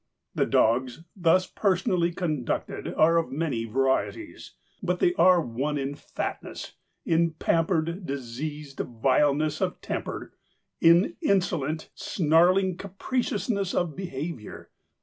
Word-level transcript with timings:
The 0.33 0.47
dogs 0.47 1.03
thus 1.15 1.45
personally 1.45 2.11
conducted 2.11 2.91
are 2.95 3.17
of 3.17 3.31
many 3.31 3.65
varieties; 3.65 4.55
but 4.81 4.97
they 4.99 5.13
are 5.13 5.39
one 5.39 5.77
in 5.77 5.93
fatness, 5.93 6.73
in 7.05 7.33
pampered, 7.33 8.03
diseased 8.03 8.79
vileness 8.79 9.61
of 9.61 9.79
temper, 9.79 10.33
in 10.79 11.17
insolent, 11.21 11.91
snarling 11.93 12.77
capriciousness 12.77 13.75
of 13.75 13.95
behaviour. 13.95 14.71